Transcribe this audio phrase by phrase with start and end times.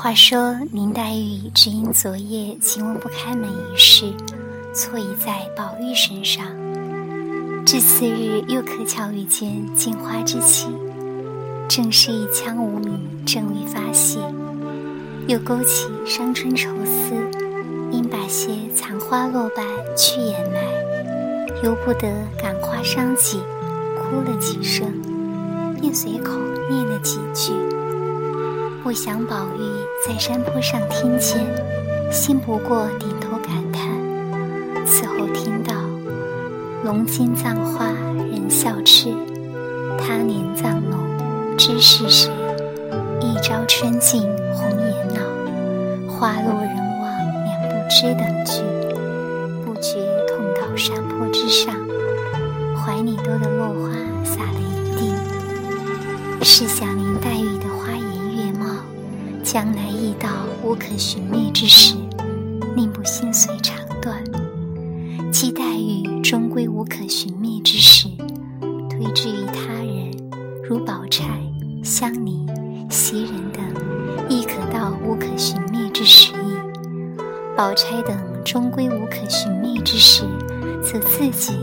[0.00, 4.14] 话说林黛玉只因昨夜晴雯不开门一事，
[4.72, 6.46] 错疑在宝玉身上，
[7.66, 10.68] 至次日又可巧遇见镜花之妻，
[11.68, 14.20] 正是一腔无名，正欲发泄，
[15.26, 17.16] 又勾起伤春愁思，
[17.90, 20.62] 因把些残花落瓣去掩埋，
[21.64, 22.08] 由不得
[22.40, 23.40] 感花伤己，
[23.96, 24.94] 哭了几声，
[25.80, 26.38] 便随口
[26.70, 27.52] 念了几句。
[28.88, 29.60] 不想宝玉
[30.02, 31.44] 在山坡上听见，
[32.10, 33.86] 心不过点头感叹。
[34.86, 35.74] 此后听到
[36.82, 37.84] “龙金葬花
[38.16, 39.12] 人笑痴，
[39.98, 40.98] 他年葬龙
[41.58, 42.32] 知是谁？
[43.20, 44.22] 一朝春尽
[44.54, 47.12] 红颜老，花落人亡
[47.44, 48.62] 两不知”等句，
[49.66, 51.74] 不觉痛到山坡之上，
[52.74, 53.90] 怀里多的落花
[54.24, 55.12] 洒了一地。
[56.42, 56.87] 试想
[60.68, 61.94] 无可寻觅之时，
[62.76, 64.22] 宁不心碎肠断？
[65.32, 68.06] 既黛玉终归无可寻觅之时，
[68.90, 70.14] 推之于他人，
[70.62, 71.24] 如宝钗、
[71.82, 72.46] 香菱、
[72.90, 73.64] 袭人等，
[74.28, 77.16] 亦可到无可寻觅之时矣。
[77.56, 80.22] 宝钗等终归无可寻觅之时，
[80.82, 81.54] 则自己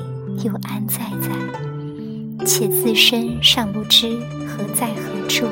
[0.44, 2.44] 又安在在？
[2.44, 4.18] 且自身尚不知
[4.48, 5.46] 何在何处，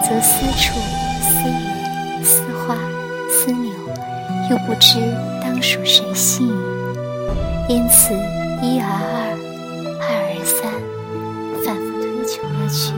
[0.00, 0.78] 则私处。
[1.20, 1.44] 思
[2.68, 2.76] 花，
[3.30, 3.72] 思柳，
[4.50, 4.98] 又不知
[5.42, 6.52] 当属谁心矣。
[7.66, 8.12] 因此
[8.62, 9.32] 一而二，
[9.98, 10.70] 二而三，
[11.64, 12.92] 反复推求了去，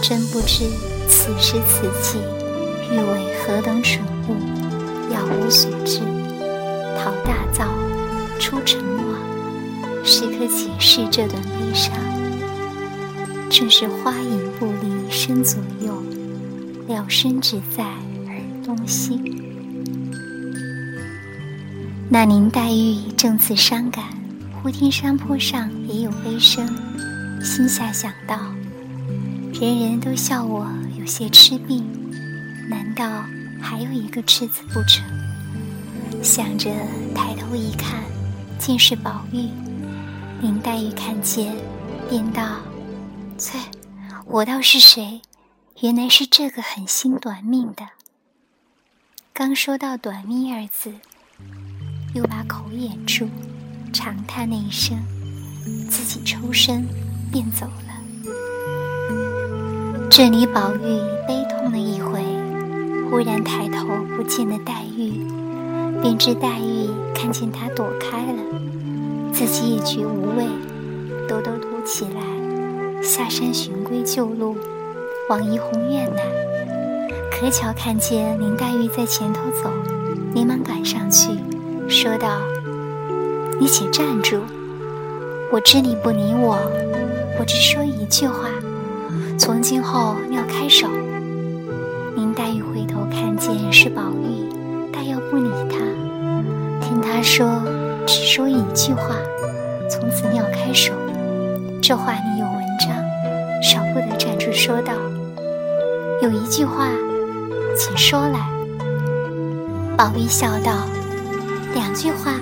[0.00, 0.66] 真不知
[1.08, 2.20] 此时此际
[2.88, 4.36] 欲为何等蠢物，
[5.10, 5.98] 杳无所知，
[6.96, 7.64] 逃大灶，
[8.38, 9.18] 出尘网，
[10.04, 11.92] 谁可解释这段悲伤？
[13.50, 16.00] 正是花影不离身左右。
[16.86, 17.84] 了声只在
[18.64, 19.20] 东西。
[22.08, 24.04] 那林黛玉正自伤感，
[24.62, 26.66] 忽听山坡上也有悲声，
[27.42, 28.38] 心下想到：
[29.52, 30.66] 人人都笑我
[30.98, 31.84] 有些痴病，
[32.68, 33.24] 难道
[33.60, 35.04] 还有一个痴子不成？
[36.22, 36.70] 想着
[37.14, 38.02] 抬头一看，
[38.58, 39.48] 竟是宝玉。
[40.40, 41.54] 林黛玉看见，
[42.08, 42.60] 便道
[43.38, 43.58] ：“翠，
[44.26, 45.20] 我道是谁？”
[45.80, 47.84] 原来是这个狠心短命的。
[49.36, 50.92] 刚说到“短命”二字，
[52.14, 53.28] 又把口掩住，
[53.92, 54.96] 长叹了一声，
[55.90, 56.86] 自己抽身
[57.32, 58.30] 便走了。
[60.08, 62.22] 这里宝玉悲痛了一回，
[63.10, 65.26] 忽然抬头不见了黛玉，
[66.00, 68.40] 便知黛玉看见他躲开了，
[69.32, 70.46] 自己也觉无味，
[71.28, 74.56] 抖抖肚起来，下山寻归旧路。
[75.28, 76.22] 往怡红院来，
[77.44, 79.70] 可巧看见林黛玉在前头走，
[80.32, 81.28] 连忙赶上去，
[81.86, 82.40] 说道
[83.60, 84.40] ：“你且站住！
[85.52, 86.56] 我知你不理我，
[87.38, 88.48] 我只说一句话，
[89.38, 90.88] 从今后要开手。”
[92.16, 94.48] 林黛玉回头看见是宝玉，
[94.90, 95.80] 但又不理他。
[96.80, 97.60] 听他说
[98.06, 99.16] 只说一句话，
[99.90, 100.94] 从此要开手，
[101.82, 102.96] 这话里有文章，
[103.62, 104.94] 少不得站住说道。
[106.22, 106.88] 有一句话，
[107.76, 108.48] 请说来。
[109.96, 110.86] 宝玉笑道
[111.74, 112.34] ：“两句话，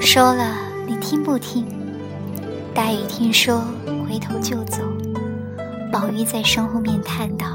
[0.00, 0.56] 说了
[0.86, 1.66] 你听不听？”
[2.74, 3.62] 黛玉听说，
[4.06, 4.82] 回头就走。
[5.90, 7.46] 宝玉在身后面叹道：“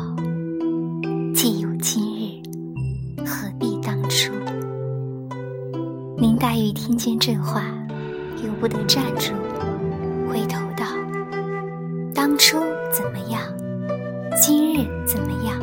[1.35, 4.33] 既有今日，何必当初？”
[6.17, 7.63] 林黛玉听见这话，
[8.43, 9.33] 由不得站住，
[10.29, 10.85] 回头道
[12.13, 12.57] ：“当初
[12.91, 13.41] 怎么样？”
[14.41, 15.59] 今日怎么样？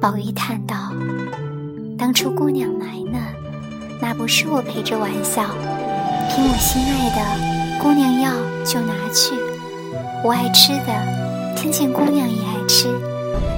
[0.00, 0.76] 宝玉叹道
[1.98, 3.18] ：“当初姑娘来呢，
[4.00, 5.42] 那不是我陪着玩笑，
[6.30, 8.30] 凭我心爱的，姑娘要
[8.64, 9.34] 就拿去。
[10.22, 12.86] 我爱吃的，听见姑娘也爱吃，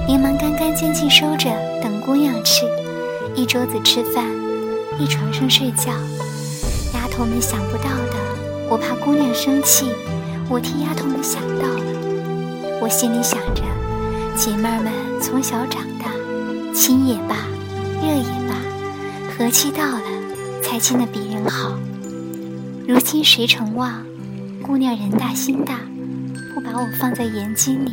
[0.07, 1.47] 连忙干干净净收着，
[1.79, 2.65] 等姑娘吃。
[3.35, 4.25] 一桌子吃饭，
[4.97, 5.91] 一床上睡觉。
[6.95, 8.15] 丫头们想不到的，
[8.67, 9.91] 我怕姑娘生气，
[10.49, 12.79] 我替丫头们想到了。
[12.81, 13.61] 我心里想着。”
[14.33, 14.91] 姐妹们
[15.21, 16.10] 从小长大，
[16.73, 17.35] 亲也罢，
[18.01, 18.55] 热也罢，
[19.37, 20.01] 和气到了，
[20.63, 21.77] 才亲得比人好。
[22.87, 24.03] 如今谁成望，
[24.63, 25.79] 姑娘人大心大，
[26.53, 27.91] 不把我放在眼睛里，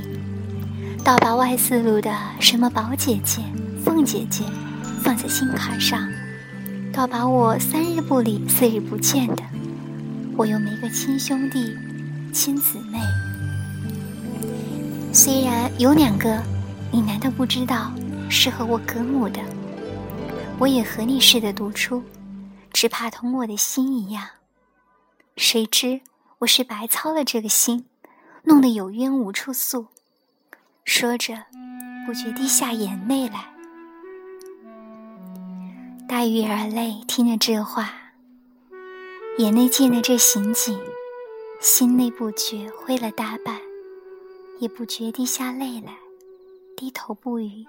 [1.05, 2.11] 倒把外四路的
[2.41, 3.43] 什么宝姐姐、
[3.85, 4.45] 凤姐姐
[5.03, 6.09] 放在心坎上，
[6.93, 9.43] 倒把我三日不理、四日不见的，
[10.37, 11.77] 我又没个亲兄弟、
[12.33, 12.99] 亲姊妹。
[15.13, 16.41] 虽然有两个，
[16.93, 17.91] 你难道不知道？
[18.31, 19.41] 是和我隔母的，
[20.59, 22.03] 我也和你似的独出，
[22.73, 24.29] 只怕同我的心一样。
[25.37, 26.01] 谁知
[26.39, 27.87] 我是白操了这个心，
[28.45, 29.87] 弄得有冤无处诉。
[30.85, 31.45] 说着，
[32.07, 33.47] 不觉滴下眼泪来。
[36.09, 37.93] 黛玉儿泪听了这话，
[39.39, 40.79] 眼内见了这情景，
[41.61, 43.61] 心内不觉灰了大半，
[44.59, 45.97] 也不觉滴下泪来，
[46.77, 47.67] 低头不语。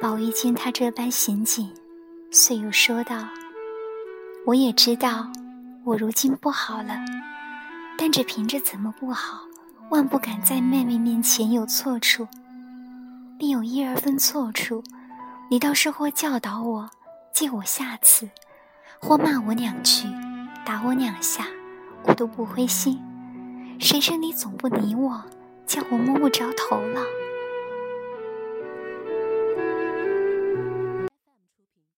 [0.00, 1.72] 宝玉见他这般行景，
[2.30, 3.26] 遂又说道
[4.44, 5.30] ：“我也知道，
[5.84, 6.98] 我如今不好了，
[7.96, 9.40] 但这凭着怎么不好，
[9.90, 12.26] 万不敢在妹妹面前有错处。
[13.38, 14.82] 必有一二分错处。”
[15.50, 16.90] 你倒是或教导我，
[17.32, 18.28] 借我下次，
[18.98, 20.08] 或骂我两句，
[20.64, 21.46] 打我两下，
[22.04, 22.98] 我都不灰心。
[23.78, 25.22] 谁知你总不理我，
[25.66, 27.00] 叫我摸不着头脑。